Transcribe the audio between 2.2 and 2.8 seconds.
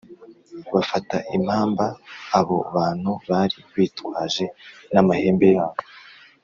abo